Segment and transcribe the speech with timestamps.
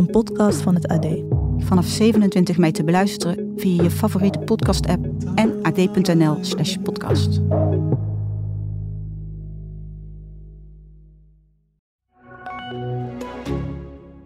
[0.00, 1.06] een podcast van het AD.
[1.58, 7.40] Vanaf 27 mei te beluisteren via je favoriete podcast-app en ad.nl/slash podcast.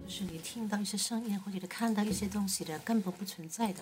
[0.05, 3.81] 就是你听到一些声音或者你看到一些东西的根本不存在的，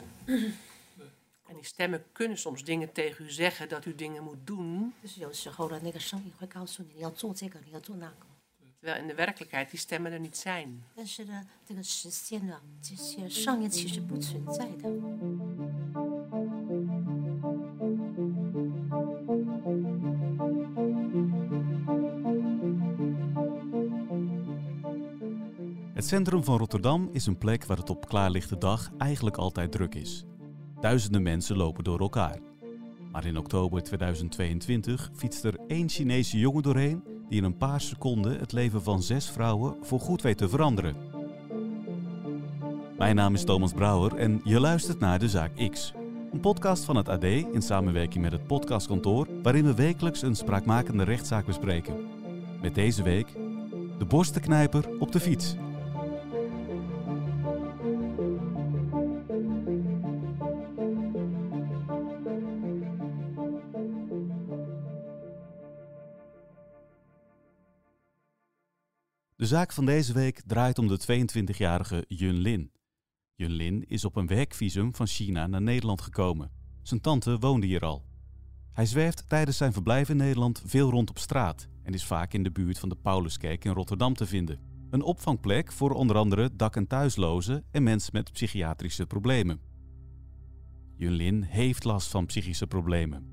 [1.50, 4.92] En die stemmen kunnen soms dingen tegen u zeggen dat u dingen moet doen.
[5.02, 8.26] 就是有时候的那个声音会告诉你你要做这个，你要做那个。
[8.83, 10.83] Terwijl in de werkelijkheid die stemmen er niet zijn.
[25.93, 29.95] Het centrum van Rotterdam is een plek waar het op klaarlichte dag eigenlijk altijd druk
[29.95, 30.23] is.
[30.79, 32.39] Duizenden mensen lopen door elkaar.
[33.11, 38.39] Maar in oktober 2022 fietst er één Chinese jongen doorheen die in een paar seconden
[38.39, 40.95] het leven van zes vrouwen voorgoed weet te veranderen.
[42.97, 45.93] Mijn naam is Thomas Brouwer en je luistert naar De Zaak X.
[46.31, 51.03] Een podcast van het AD in samenwerking met het podcastkantoor waarin we wekelijks een spraakmakende
[51.03, 51.95] rechtszaak bespreken.
[52.61, 53.27] Met deze week
[53.97, 55.55] de borstenknijper op de fiets.
[69.35, 72.71] De zaak van deze week draait om de 22-jarige Yun Lin.
[73.35, 76.51] Yun Lin is op een werkvisum van China naar Nederland gekomen.
[76.81, 78.05] Zijn tante woonde hier al.
[78.71, 82.43] Hij zwerft tijdens zijn verblijf in Nederland veel rond op straat en is vaak in
[82.43, 84.59] de buurt van de Pauluskerk in Rotterdam te vinden.
[84.89, 89.61] Een opvangplek voor onder andere dak- en thuislozen en mensen met psychiatrische problemen.
[90.95, 93.31] Yun Lin heeft last van psychische problemen.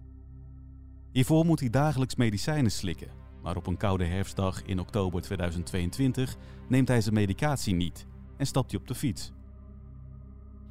[1.12, 3.10] Hiervoor moet hij dagelijks medicijnen slikken,
[3.42, 6.36] maar op een koude herfstdag in oktober 2022
[6.68, 8.06] neemt hij zijn medicatie niet
[8.36, 9.32] en stapt hij op de fiets.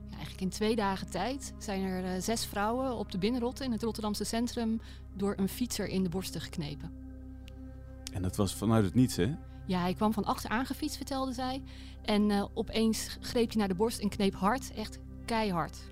[0.09, 3.71] Ja, eigenlijk in twee dagen tijd zijn er eh, zes vrouwen op de Binnenrotte in
[3.71, 4.81] het Rotterdamse centrum
[5.15, 6.91] door een fietser in de borsten geknepen.
[8.13, 9.35] En dat was vanuit het niets, hè?
[9.65, 11.63] Ja, hij kwam van achter aangefietst, vertelde zij.
[12.01, 15.87] En eh, opeens greep hij naar de borst en kneep hard, echt keihard.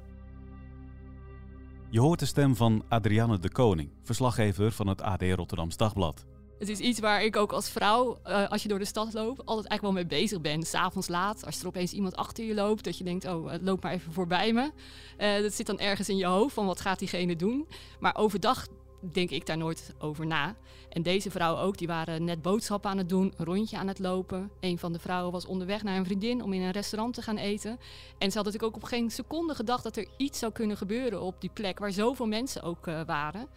[1.89, 6.25] Je hoort de stem van Adrianne de Koning, verslaggever van het AD Rotterdams Dagblad.
[6.59, 9.45] Het is iets waar ik ook als vrouw, eh, als je door de stad loopt,
[9.45, 10.63] altijd eigenlijk wel mee bezig ben.
[10.63, 13.83] S'avonds laat, als er opeens iemand achter je loopt, dat je denkt, oh, eh, loop
[13.83, 14.71] maar even voorbij me.
[15.17, 17.67] Eh, dat zit dan ergens in je hoofd, van wat gaat diegene doen.
[17.99, 18.67] Maar overdag
[19.11, 20.55] denk ik daar nooit over na.
[20.89, 23.99] En deze vrouwen ook, die waren net boodschappen aan het doen, een rondje aan het
[23.99, 24.51] lopen.
[24.59, 27.37] Een van de vrouwen was onderweg naar een vriendin om in een restaurant te gaan
[27.37, 27.79] eten.
[28.17, 31.21] En ze had natuurlijk ook op geen seconde gedacht dat er iets zou kunnen gebeuren
[31.21, 33.47] op die plek waar zoveel mensen ook waren.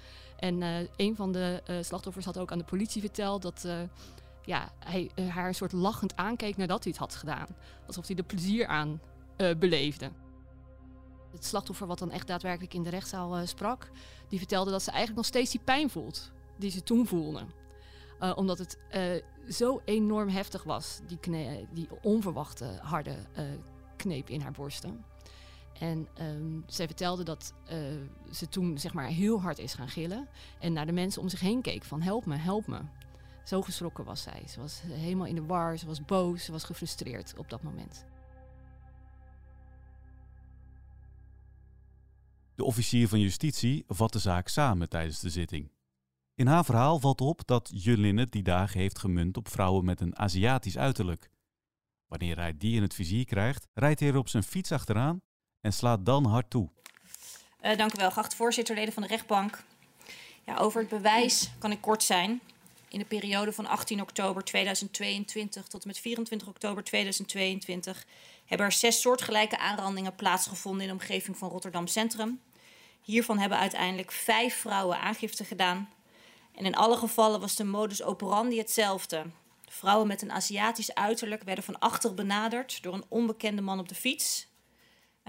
[0.40, 3.78] En eh, een van de eh, slachtoffers had ook aan de politie verteld dat eh,
[4.44, 7.46] ja, hij haar een soort lachend aankeek nadat hij het had gedaan.
[7.86, 9.00] Alsof hij er plezier aan
[9.58, 10.10] beleefde.
[11.32, 13.90] Het slachtoffer, wat dan echt daadwerkelijk in de rechtszaal sprak,
[14.28, 17.44] die vertelde dat ze eigenlijk nog steeds die pijn voelt die ze toen voelde.
[18.34, 18.78] Omdat het
[19.48, 21.18] zo enorm heftig was, die,
[21.72, 23.14] die onverwachte harde
[23.96, 25.04] kneep in haar borsten.
[25.80, 27.78] En ehm, zij vertelde dat eh,
[28.30, 30.28] ze toen zeg maar heel hard is gaan gillen.
[30.58, 32.80] En naar de mensen om zich heen keek van help me, help me.
[33.44, 34.42] Zo geschrokken was zij.
[34.48, 38.04] Ze was helemaal in de war, ze was boos, ze was gefrustreerd op dat moment.
[42.54, 45.72] De officier van justitie vat de zaak samen tijdens de zitting.
[46.34, 50.00] In haar verhaal valt op dat Julin het die dagen heeft gemunt op vrouwen met
[50.00, 51.30] een Aziatisch uiterlijk.
[52.06, 55.20] Wanneer hij die in het vizier krijgt, rijdt hij er op zijn fiets achteraan
[55.60, 56.68] en slaat dan hard toe.
[57.60, 59.62] Eh, dank u wel, geachte voorzitter, leden van de rechtbank.
[60.46, 62.40] Ja, over het bewijs kan ik kort zijn.
[62.88, 68.06] In de periode van 18 oktober 2022 tot en met 24 oktober 2022
[68.44, 72.40] hebben er zes soortgelijke aanrandingen plaatsgevonden in de omgeving van Rotterdam Centrum.
[73.02, 75.88] Hiervan hebben uiteindelijk vijf vrouwen aangifte gedaan.
[76.54, 79.24] En in alle gevallen was de modus operandi hetzelfde.
[79.68, 83.94] Vrouwen met een Aziatisch uiterlijk werden van achter benaderd door een onbekende man op de
[83.94, 84.49] fiets.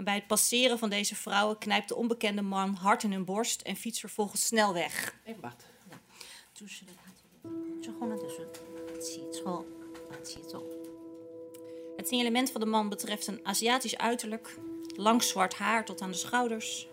[0.03, 3.75] Bij het passeren van deze vrouwen knijpt de onbekende man hard in hun borst en
[3.75, 5.15] fietst vervolgens snel weg.
[5.23, 5.67] Even wachten.
[11.95, 14.57] Het signalement van de man betreft een Aziatisch uiterlijk,
[14.95, 16.87] lang zwart haar tot aan de schouders,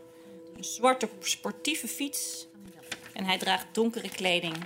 [0.57, 2.47] een zwarte sportieve fiets
[3.13, 4.57] en hij draagt donkere kleding.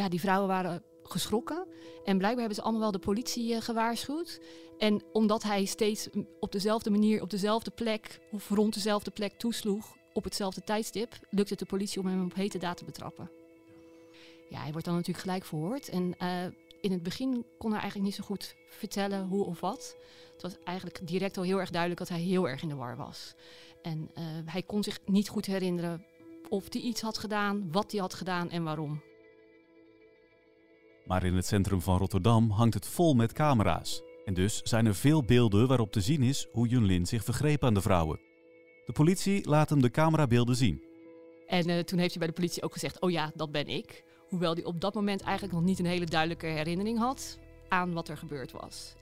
[0.00, 1.66] Ja, die vrouwen waren geschrokken.
[2.04, 4.40] En blijkbaar hebben ze allemaal wel de politie uh, gewaarschuwd.
[4.78, 6.08] En omdat hij steeds
[6.38, 11.50] op dezelfde manier, op dezelfde plek of rond dezelfde plek toesloeg op hetzelfde tijdstip, lukte
[11.50, 13.30] het de politie om hem op hete daad te betrappen.
[14.48, 15.88] Ja, hij wordt dan natuurlijk gelijk verhoord.
[15.88, 16.44] En uh,
[16.80, 19.96] in het begin kon hij eigenlijk niet zo goed vertellen hoe of wat.
[20.32, 22.96] Het was eigenlijk direct al heel erg duidelijk dat hij heel erg in de war
[22.96, 23.34] was.
[23.82, 26.04] En uh, hij kon zich niet goed herinneren
[26.48, 29.00] of hij iets had gedaan, wat hij had gedaan en waarom.
[31.10, 34.02] Maar in het centrum van Rotterdam hangt het vol met camera's.
[34.24, 37.74] En dus zijn er veel beelden waarop te zien is hoe Junlin zich vergreep aan
[37.74, 38.20] de vrouwen.
[38.86, 40.82] De politie laat hem de camerabeelden zien.
[41.46, 44.04] En uh, toen heeft hij bij de politie ook gezegd: Oh ja, dat ben ik.
[44.28, 48.08] Hoewel hij op dat moment eigenlijk nog niet een hele duidelijke herinnering had aan wat
[48.08, 48.94] er gebeurd was.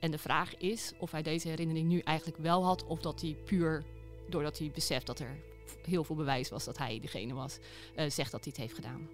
[0.00, 3.36] En de vraag is of hij deze herinnering nu eigenlijk wel had, of dat hij
[3.44, 3.84] puur
[4.28, 5.36] doordat hij beseft dat er
[5.82, 7.58] heel veel bewijs was dat hij degene was,
[7.96, 9.08] uh, zegt dat hij het heeft gedaan.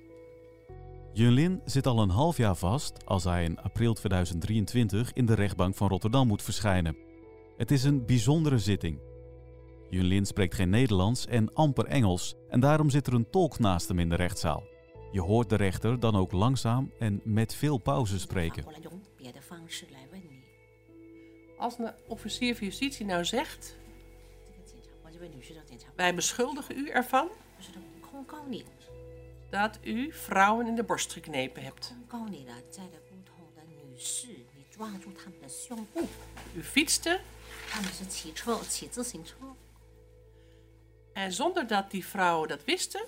[1.15, 5.75] Junlin zit al een half jaar vast als hij in april 2023 in de rechtbank
[5.75, 6.97] van Rotterdam moet verschijnen.
[7.57, 8.99] Het is een bijzondere zitting.
[9.91, 13.99] Junlin spreekt geen Nederlands en amper Engels en daarom zit er een tolk naast hem
[13.99, 14.63] in de rechtszaal.
[15.11, 18.65] Je hoort de rechter dan ook langzaam en met veel pauze spreken.
[21.59, 23.77] Als een officier van justitie nou zegt,
[25.97, 27.29] wij beschuldigen u ervan
[29.53, 31.95] dat u vrouwen in de borst geknepen hebt.
[36.55, 37.21] U fietste.
[41.13, 43.05] En zonder dat die vrouwen dat wisten,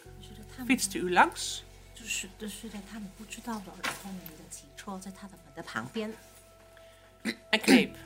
[0.67, 1.65] fietste u langs.
[7.51, 7.97] En kneep.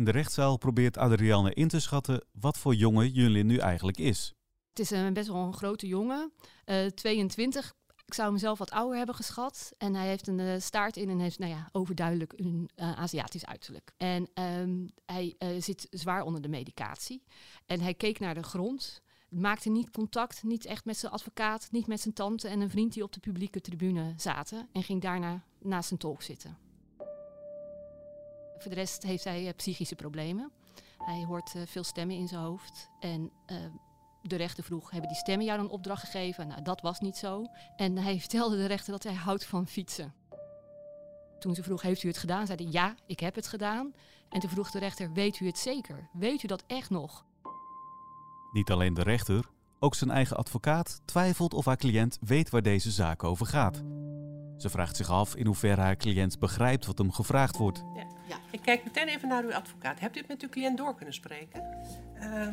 [0.00, 4.34] In de rechtszaal probeert Adrianne in te schatten wat voor jongen Junlin nu eigenlijk is.
[4.68, 6.32] Het is een best wel een grote jongen,
[6.66, 7.74] uh, 22.
[8.06, 9.72] Ik zou hem zelf wat ouder hebben geschat.
[9.78, 13.92] En hij heeft een uh, staart in en heeft nou ja, overduidelijk een Aziatisch uiterlijk.
[13.96, 17.22] En um, hij zit zwaar onder de medicatie.
[17.66, 21.86] En hij keek naar de grond, maakte niet contact, niet echt met zijn advocaat, niet
[21.86, 24.68] met zijn tante en een vriend die op de publieke tribune zaten.
[24.72, 26.69] En ging daarna naast zijn tolk zitten.
[28.60, 30.50] Voor de rest heeft hij uh, psychische problemen.
[30.98, 32.88] Hij hoort uh, veel stemmen in zijn hoofd.
[33.00, 33.56] En uh,
[34.22, 36.48] de rechter vroeg, hebben die stemmen jou een opdracht gegeven?
[36.48, 37.46] Nou, dat was niet zo.
[37.76, 40.14] En hij vertelde de rechter dat hij houdt van fietsen.
[41.38, 42.46] Toen ze vroeg, heeft u het gedaan?
[42.46, 43.94] Zei hij, ja, ik heb het gedaan.
[44.28, 46.08] En toen vroeg de rechter, weet u het zeker?
[46.12, 47.24] Weet u dat echt nog?
[48.52, 52.90] Niet alleen de rechter, ook zijn eigen advocaat twijfelt of haar cliënt weet waar deze
[52.90, 53.82] zaak over gaat.
[54.56, 57.84] Ze vraagt zich af in hoeverre haar cliënt begrijpt wat hem gevraagd wordt.
[57.94, 58.19] Ja.
[58.30, 58.38] Ja.
[58.50, 60.00] Ik kijk meteen even naar uw advocaat.
[60.00, 61.62] Hebt u het met uw cliënt door kunnen spreken?
[62.14, 62.48] Uh,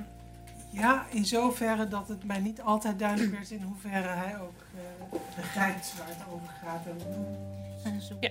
[0.72, 5.20] ja, in zoverre dat het mij niet altijd duidelijk werd in hoeverre hij ook uh,
[5.36, 6.86] begrijpt waar het over gaat.
[6.86, 8.30] En ja.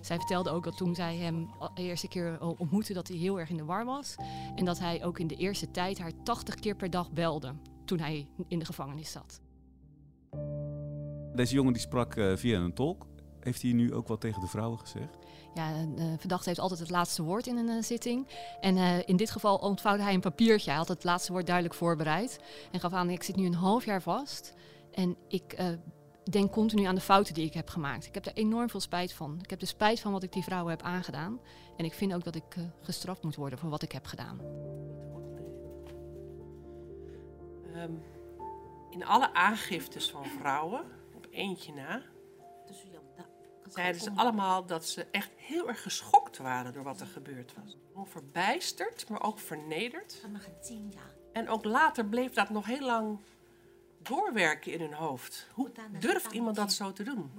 [0.00, 3.50] Zij vertelde ook dat toen zij hem de eerste keer ontmoette, dat hij heel erg
[3.50, 4.14] in de war was.
[4.56, 7.98] En dat hij ook in de eerste tijd haar 80 keer per dag belde toen
[7.98, 9.40] hij in de gevangenis zat.
[11.34, 13.06] Deze jongen die sprak via een tolk.
[13.44, 15.16] Heeft hij nu ook wat tegen de vrouwen gezegd?
[15.54, 18.28] Ja, de verdachte heeft altijd het laatste woord in een uh, zitting.
[18.60, 20.70] En uh, in dit geval ontvouwde hij een papiertje.
[20.70, 22.38] Hij had het laatste woord duidelijk voorbereid.
[22.70, 24.54] En gaf aan, ik zit nu een half jaar vast.
[24.92, 25.66] En ik uh,
[26.30, 28.06] denk continu aan de fouten die ik heb gemaakt.
[28.06, 29.38] Ik heb er enorm veel spijt van.
[29.42, 31.40] Ik heb er spijt van wat ik die vrouwen heb aangedaan.
[31.76, 34.40] En ik vind ook dat ik gestraft moet worden voor wat ik heb gedaan.
[37.76, 38.02] Um,
[38.90, 40.84] in alle aangiftes van vrouwen,
[41.14, 42.02] op eentje na,
[43.74, 47.76] zeiden ze allemaal dat ze echt heel erg geschokt waren door wat er gebeurd was.
[47.88, 50.20] Gewoon verbijsterd, maar ook vernederd.
[51.32, 53.20] En ook later bleef dat nog heel lang
[54.02, 55.48] doorwerken in hun hoofd.
[55.52, 57.30] Hoe durft iemand dat zo te doen?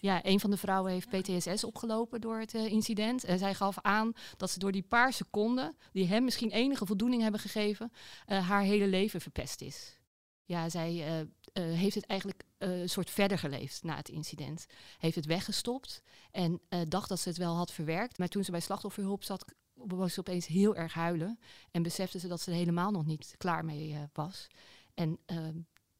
[0.00, 3.24] Ja, een van de vrouwen heeft PTSS opgelopen door het uh, incident.
[3.24, 7.22] En zij gaf aan dat ze door die paar seconden, die hem misschien enige voldoening
[7.22, 7.92] hebben gegeven,
[8.28, 9.98] uh, haar hele leven verpest is.
[10.44, 14.66] Ja, zij uh, uh, heeft het eigenlijk een soort verder geleefd na het incident.
[14.98, 18.18] Heeft het weggestopt en dacht dat ze het wel had verwerkt.
[18.18, 19.44] Maar toen ze bij slachtofferhulp zat,
[19.74, 21.38] was ze opeens heel erg huilen.
[21.70, 24.46] En besefte ze dat ze er helemaal nog niet klaar mee uh, was.
[24.94, 25.48] En uh,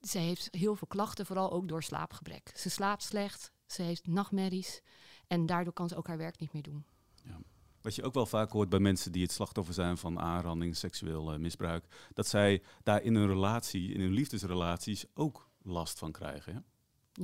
[0.01, 2.51] ze heeft heel veel klachten, vooral ook door slaapgebrek.
[2.55, 4.81] Ze slaapt slecht, ze heeft nachtmerries.
[5.27, 6.85] En daardoor kan ze ook haar werk niet meer doen.
[7.25, 7.39] Ja.
[7.81, 11.39] Wat je ook wel vaak hoort bij mensen die het slachtoffer zijn van aanranding, seksueel
[11.39, 16.55] misbruik, dat zij daar in hun relatie, in hun liefdesrelaties ook last van krijgen.
[16.55, 16.61] Hè?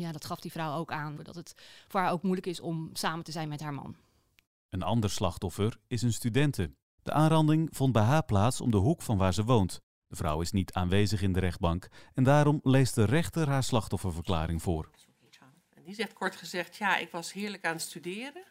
[0.00, 1.16] Ja, dat gaf die vrouw ook aan.
[1.22, 1.54] Dat het
[1.88, 3.96] voor haar ook moeilijk is om samen te zijn met haar man.
[4.68, 6.70] Een ander slachtoffer is een studente.
[7.02, 9.80] De aanranding vond bij haar plaats om de hoek van waar ze woont.
[10.06, 14.62] De vrouw is niet aanwezig in de rechtbank en daarom leest de rechter haar slachtofferverklaring
[14.62, 14.90] voor.
[15.74, 18.42] En die zegt kort gezegd, ja, ik was heerlijk aan het studeren.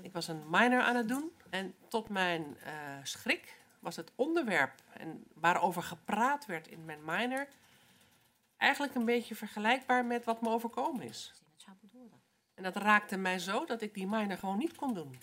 [0.00, 4.82] Ik was een minor aan het doen en tot mijn uh, schrik was het onderwerp
[4.92, 7.48] en waarover gepraat werd in mijn minor
[8.60, 11.32] eigenlijk een beetje vergelijkbaar met wat me overkomen is.
[12.54, 15.14] En dat raakte mij zo dat ik die minor gewoon niet kon doen.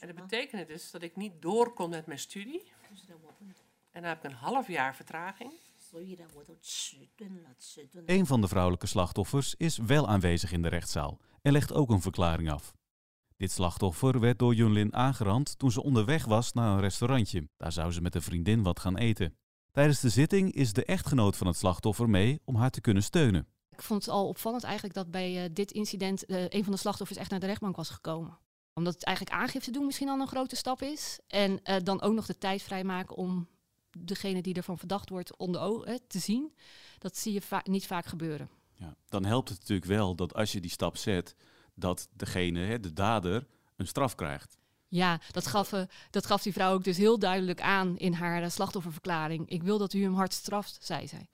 [0.00, 2.72] En dat betekende dus dat ik niet door kon met mijn studie.
[3.90, 5.52] En dan heb ik een half jaar vertraging.
[8.06, 12.00] Een van de vrouwelijke slachtoffers is wel aanwezig in de rechtszaal en legt ook een
[12.00, 12.74] verklaring af.
[13.36, 17.48] Dit slachtoffer werd door Junlin aangerand toen ze onderweg was naar een restaurantje.
[17.56, 19.38] Daar zou ze met een vriendin wat gaan eten.
[19.74, 23.46] Tijdens de zitting is de echtgenoot van het slachtoffer mee om haar te kunnen steunen.
[23.70, 26.78] Ik vond het al opvallend eigenlijk dat bij uh, dit incident uh, een van de
[26.78, 28.38] slachtoffers echt naar de rechtbank was gekomen.
[28.74, 31.18] Omdat het eigenlijk aangifte doen misschien al een grote stap is.
[31.26, 33.48] En uh, dan ook nog de tijd vrijmaken om
[33.98, 36.54] degene die ervan verdacht wordt onder ogen te zien.
[36.98, 38.48] Dat zie je va niet vaak gebeuren.
[38.74, 41.34] Ja, dan helpt het natuurlijk wel dat als je die stap zet,
[41.74, 44.58] dat degene, hè, de dader, een straf krijgt.
[44.94, 48.42] Ja, dat gaf, uh, dat gaf die vrouw ook dus heel duidelijk aan in haar
[48.42, 49.48] uh, slachtofferverklaring.
[49.48, 51.28] Ik wil dat u hem hard straft, zei zij.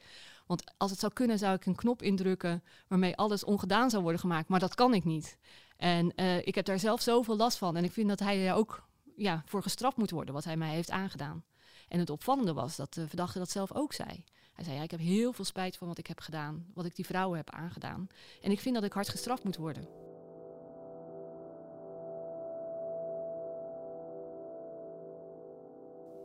[0.47, 4.21] Want als het zou kunnen, zou ik een knop indrukken waarmee alles ongedaan zou worden
[4.21, 4.49] gemaakt.
[4.49, 5.37] Maar dat kan ik niet.
[5.76, 7.76] En uh, ik heb daar zelf zoveel last van.
[7.76, 10.71] En ik vind dat hij er ook ja, voor gestraft moet worden, wat hij mij
[10.71, 11.45] heeft aangedaan.
[11.88, 14.25] En het opvallende was dat de verdachte dat zelf ook zei.
[14.55, 16.97] Hij zei, ja, ik heb heel veel spijt van wat ik heb gedaan, wat ik
[16.97, 18.07] die vrouwen heb aangedaan.
[18.43, 20.10] En ik vind dat ik hard gestraft moet worden.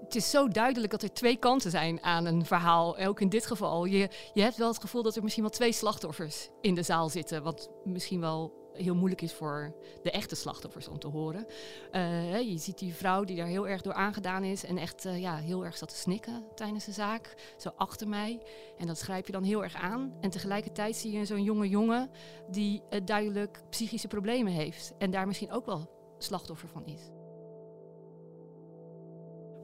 [0.05, 2.97] Het is zo duidelijk dat er twee kanten zijn aan een verhaal.
[2.97, 3.85] Ook in dit geval.
[3.85, 7.09] Je, je hebt wel het gevoel dat er misschien wel twee slachtoffers in de zaal
[7.09, 7.43] zitten.
[7.43, 11.45] Wat misschien wel heel moeilijk is voor de echte slachtoffers om te horen.
[11.91, 15.21] Uh, je ziet die vrouw die daar heel erg door aangedaan is en echt uh,
[15.21, 17.53] ja, heel erg zat te snikken tijdens de zaak.
[17.57, 18.41] Zo achter mij.
[18.77, 20.13] En dat grijp je dan heel erg aan.
[20.21, 22.09] En tegelijkertijd zie je zo'n jonge jongen
[22.49, 24.93] die uh, duidelijk psychische problemen heeft.
[24.97, 27.14] En daar misschien ook wel slachtoffer van is.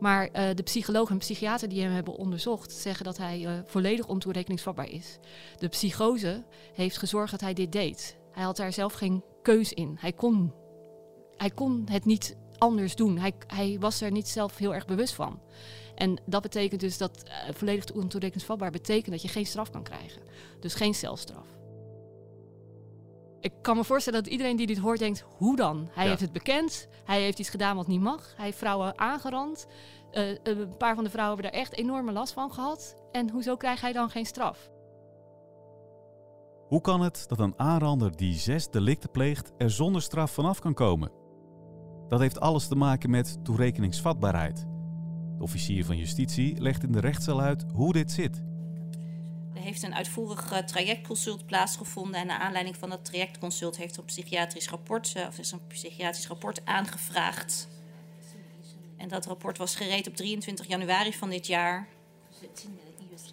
[0.02, 4.08] Maar uh, de psycholoog en psychiater die hem hebben onderzocht, zeggen dat hij uh, volledig
[4.08, 5.18] ontoerekeningsvatbaar is.
[5.58, 6.44] De psychose
[6.74, 8.18] heeft gezorgd dat hij dit deed.
[8.32, 9.98] Hij had daar zelf geen keus in.
[10.00, 10.54] Hij kon,
[11.38, 13.18] hij kon het niet anders doen.
[13.18, 15.40] Hij, hij was er niet zelf heel erg bewust van.
[15.96, 20.22] En dat betekent dus dat uh, volledig ontoerekeningsvatbaar betekent dat je geen straf kan krijgen.
[20.60, 21.48] Dus geen celstraf.
[23.42, 25.90] Ik kan me voorstellen dat iedereen die dit hoort denkt, hoe dan?
[25.92, 26.10] Hij ja.
[26.10, 29.68] heeft het bekend, hij heeft iets gedaan wat niet mag, hij heeft vrouwen aangerand.
[30.14, 32.96] Uh, een paar van de vrouwen hebben daar echt enorme last van gehad.
[33.12, 34.70] En hoezo krijgt hij dan geen straf?
[36.68, 40.74] Hoe kan het dat een aanrander die zes delicten pleegt er zonder straf vanaf kan
[40.74, 41.12] komen?
[42.08, 44.68] Dat heeft alles te maken met toerekeningsvatbaarheid.
[45.38, 48.44] De officier van justitie legt in de rechtszaal uit hoe dit zit.
[49.62, 52.20] Heeft een uitvoerig uh, trajectconsult plaatsgevonden.
[52.20, 56.28] En naar aanleiding van dat trajectconsult heeft een psychiatrisch rapport, uh, of is een psychiatrisch
[56.28, 57.68] rapport aangevraagd.
[58.98, 61.88] En dat rapport was gereed op 23 januari van dit jaar.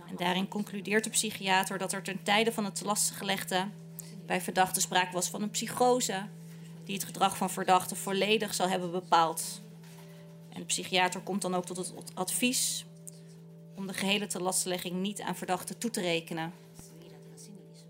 [0.09, 3.69] En daarin concludeert de psychiater dat er ten tijde van het lastiggelegde
[4.27, 6.27] bij verdachte sprake was van een psychose
[6.85, 9.61] die het gedrag van verdachten volledig zal hebben bepaald.
[10.49, 12.85] En de psychiater komt dan ook tot het advies
[13.79, 16.53] om de gehele telastlegging niet aan verdachten toe te rekenen.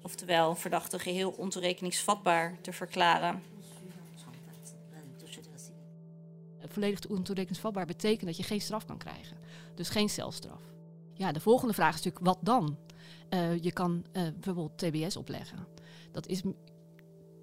[0.02, 3.42] Oftewel, verdachten geheel ontoerekeningsvatbaar te verklaren.
[6.66, 9.36] Volledig ontoerekeningsvatbaar betekent dat je geen straf kan krijgen.
[9.74, 10.60] Dus geen celstraf.
[11.14, 12.76] Ja, de volgende vraag is natuurlijk, wat dan?
[13.30, 15.66] Uh, je kan uh, bijvoorbeeld TBS opleggen.
[16.12, 16.42] Dat is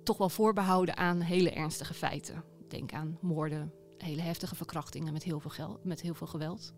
[0.03, 2.43] toch wel voorbehouden aan hele ernstige feiten.
[2.67, 6.73] Denk aan moorden, hele heftige verkrachtingen met heel veel, geld, met heel veel geweld.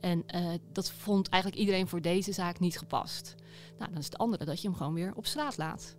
[0.00, 3.34] En uh, dat vond eigenlijk iedereen voor deze zaak niet gepast.
[3.78, 5.96] Nou, dan is het andere dat je hem gewoon weer op straat laat.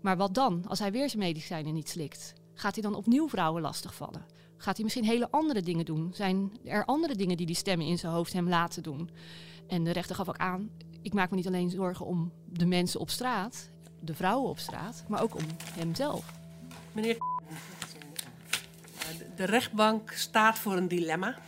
[0.00, 2.32] Maar wat dan, als hij weer zijn medicijnen niet slikt?
[2.54, 4.26] Gaat hij dan opnieuw vrouwen lastigvallen?
[4.56, 6.10] Gaat hij misschien hele andere dingen doen?
[6.14, 9.10] Zijn er andere dingen die die stemmen in zijn hoofd hem laten doen?
[9.66, 10.70] En de rechter gaf ook aan,
[11.02, 15.04] ik maak me niet alleen zorgen om de mensen op straat, de vrouwen op straat,
[15.08, 16.32] maar ook om hemzelf.
[16.92, 17.16] Meneer,
[19.36, 21.38] De rechtbank staat voor een dilemma.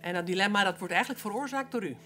[0.00, 1.96] En dat dilemma dat wordt eigenlijk veroorzaakt door u.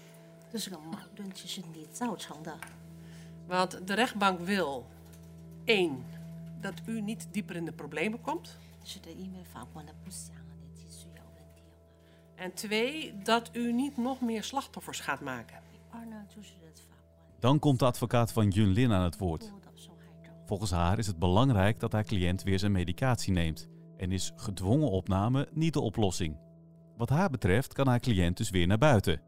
[3.47, 4.85] Want de rechtbank wil
[5.63, 6.05] één
[6.61, 8.57] dat u niet dieper in de problemen komt.
[12.35, 15.61] En twee, dat u niet nog meer slachtoffers gaat maken.
[17.39, 19.51] Dan komt de advocaat van Jun Lin aan het woord.
[20.45, 24.89] Volgens haar is het belangrijk dat haar cliënt weer zijn medicatie neemt en is gedwongen
[24.89, 26.37] opname niet de oplossing.
[26.97, 29.21] Wat haar betreft kan haar cliënt dus weer naar buiten.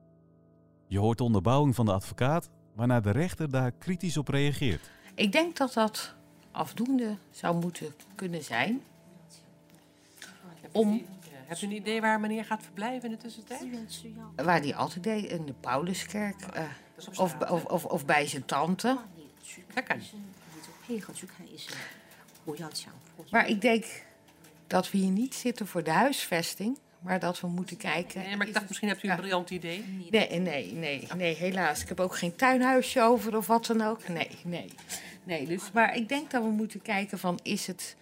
[0.87, 4.89] Je hoort de onderbouwing van de advocaat, waarna de rechter daar kritisch op reageert.
[5.15, 6.13] Ik denk dat dat
[6.51, 8.81] afdoende zou moeten kunnen zijn.
[10.71, 11.05] Om,
[11.45, 13.61] Hebt u een idee waar meneer gaat verblijven in de tussentijd?
[14.35, 16.41] waar hij altijd deed, in de Pauluskerk.
[16.41, 16.63] eh,
[17.15, 18.97] of, of, of, of bij zijn tante.
[19.73, 19.97] Dat kan.
[23.31, 23.85] Maar ik denk
[24.67, 26.77] dat we hier niet zitten voor de huisvesting.
[27.05, 28.21] Maar dat we moeten kijken.
[28.21, 29.85] Nee, maar ik dacht, misschien hebt u een briljant idee.
[30.11, 31.81] Nee, nee, nee, nee, helaas.
[31.81, 34.07] Ik heb ook geen tuinhuisje over of wat dan ook.
[34.07, 34.73] Nee, nee.
[35.23, 37.95] nee dus, maar ik denk dat we moeten kijken van, is het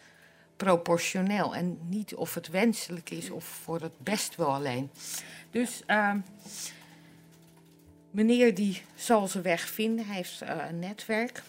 [0.57, 1.55] proportioneel?
[1.55, 4.89] En niet of het wenselijk is of voor het best wel alleen.
[5.51, 6.19] Dus ehm,
[8.11, 10.05] meneer die zal zijn weg vinden.
[10.05, 11.43] Hij heeft eh, een netwerk.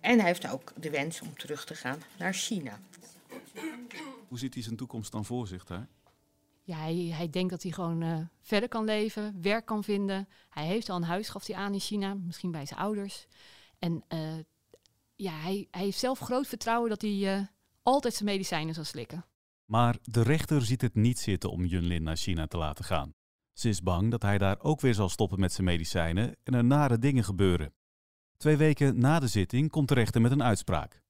[0.00, 2.78] En hij heeft ook de wens om terug te gaan naar China.
[4.34, 5.88] Hoe ziet hij zijn toekomst dan voor zich daar?
[6.62, 10.28] Ja, hij, hij denkt dat hij gewoon eh, verder kan leven, werk kan vinden.
[10.48, 13.26] Hij heeft al een huis, gaf hij aan in China, misschien bij zijn ouders.
[13.78, 14.38] En eh,
[15.14, 17.46] ja, hij, hij heeft zelf groot vertrouwen dat hij eh,
[17.82, 19.24] altijd zijn medicijnen zal slikken.
[19.64, 23.14] Maar de rechter ziet het niet zitten om Junlin naar China te laten gaan.
[23.52, 26.64] Ze is bang dat hij daar ook weer zal stoppen met zijn medicijnen en er
[26.64, 27.74] nare dingen gebeuren.
[28.36, 31.02] Twee weken na de zitting komt de rechter met een uitspraak.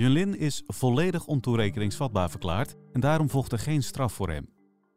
[0.00, 4.48] Junlin is volledig ontoerekeningsvatbaar verklaard en daarom volgt er geen straf voor hem.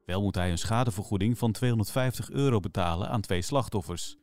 [0.05, 4.17] Wel moet hij een schadevergoeding van 250 euro betalen aan twee slachtoffers.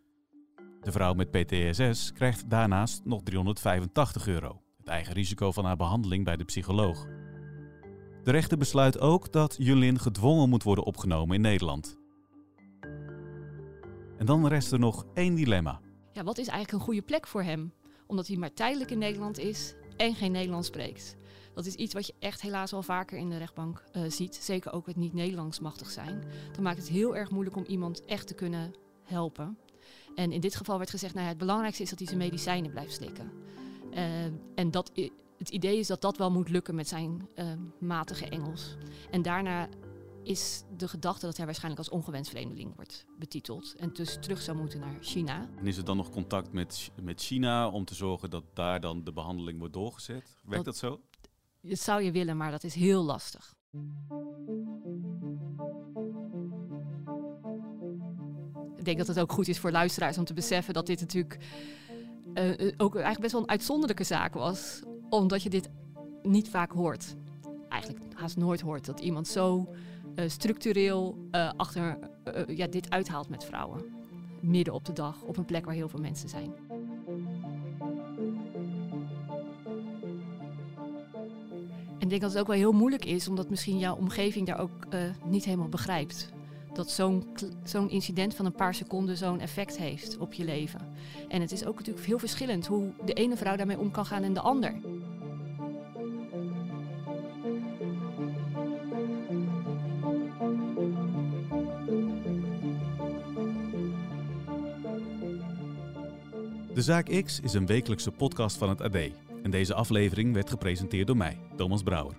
[0.81, 6.25] De vrouw met PTSS krijgt daarnaast nog 385 euro, het eigen risico van haar behandeling
[6.25, 7.07] bij de psycholoog.
[8.23, 11.99] De rechter besluit ook dat Junlin gedwongen moet worden opgenomen in Nederland.
[14.19, 15.81] En dan rest er nog één dilemma.
[16.12, 17.73] Ja, wat is eigenlijk een goede plek voor hem?
[18.07, 21.17] Omdat hij maar tijdelijk in Nederland is en geen Nederlands spreekt.
[21.55, 24.35] Dat is iets wat je echt helaas wel vaker in de rechtbank eh, ziet.
[24.35, 26.23] Zeker ook het niet Nederlands machtig zijn.
[26.53, 29.59] Dan maakt het heel erg moeilijk om iemand echt te kunnen helpen.
[30.15, 32.93] En in dit geval werd gezegd, nou het belangrijkste is dat hij zijn medicijnen blijft
[32.93, 33.33] slikken.
[33.93, 34.93] Eh, en dat,
[35.39, 37.47] het idee is dat dat wel moet lukken met zijn eh,
[37.79, 38.77] matige Engels.
[39.11, 39.69] En daarna
[40.23, 43.75] is de gedachte dat hij waarschijnlijk als ongewenst vreemdeling wordt betiteld.
[43.77, 45.49] En dus terug zou moeten naar China.
[45.57, 49.05] En is er dan nog contact met, met China om te zorgen dat daar dan
[49.05, 50.37] de behandeling wordt doorgezet?
[50.45, 51.01] Werkt dat zo?
[51.61, 53.55] Dat zou je willen, maar dat is heel lastig.
[58.77, 61.39] Ik denk dat het ook goed is voor luisteraars om te beseffen dat dit natuurlijk
[62.35, 64.83] eh, eh, ook eigenlijk best wel een uitzonderlijke zaak was.
[65.09, 65.71] Omdat je dit
[66.23, 67.17] niet vaak hoort.
[67.69, 69.75] Eigenlijk haast nooit hoort dat iemand zo
[70.29, 73.85] structureel eh, achter eh, eh, ja, dit uithaalt met vrouwen.
[74.41, 76.53] Midden op de dag, op een plek waar heel veel mensen zijn.
[82.01, 84.59] En ik denk dat het ook wel heel moeilijk is, omdat misschien jouw omgeving daar
[84.59, 86.29] ook eh, niet helemaal begrijpt.
[86.73, 87.27] Dat zo'n
[87.65, 90.81] zo'n incident van een paar seconden zo'n effect heeft op je leven.
[91.29, 94.23] En het is ook natuurlijk heel verschillend hoe de ene vrouw daarmee om kan gaan
[94.23, 94.75] en de ander.
[106.81, 108.97] De Zaak X is een wekelijkse podcast van het AD.
[109.43, 112.16] En deze aflevering werd gepresenteerd door mij, Thomas Brouwer.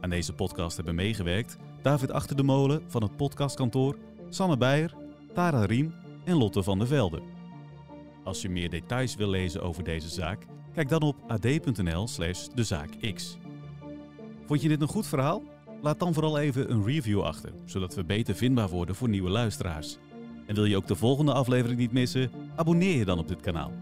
[0.00, 3.96] Aan deze podcast hebben meegewerkt David Achter de Molen van het podcastkantoor,
[4.28, 4.94] Sanne Beijer,
[5.34, 7.22] Tara Riem en Lotte van der Velde.
[8.24, 13.36] Als je meer details wil lezen over deze zaak, kijk dan op ad.nl slash dezaakx.
[14.46, 15.42] Vond je dit een goed verhaal?
[15.82, 19.98] Laat dan vooral even een review achter, zodat we beter vindbaar worden voor nieuwe luisteraars.
[20.46, 22.30] En wil je ook de volgende aflevering niet missen?
[22.56, 23.81] Abonneer je dan op dit kanaal.